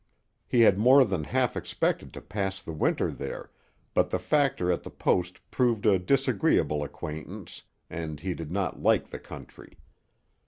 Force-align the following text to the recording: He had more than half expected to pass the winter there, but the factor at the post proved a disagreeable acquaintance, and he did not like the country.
He 0.47 0.61
had 0.61 0.79
more 0.79 1.05
than 1.05 1.25
half 1.25 1.55
expected 1.55 2.11
to 2.13 2.21
pass 2.21 2.59
the 2.59 2.73
winter 2.73 3.11
there, 3.11 3.51
but 3.93 4.09
the 4.09 4.17
factor 4.17 4.71
at 4.71 4.81
the 4.81 4.89
post 4.89 5.39
proved 5.51 5.85
a 5.85 5.99
disagreeable 5.99 6.83
acquaintance, 6.83 7.61
and 7.87 8.19
he 8.19 8.33
did 8.33 8.51
not 8.51 8.81
like 8.81 9.09
the 9.11 9.19
country. 9.19 9.77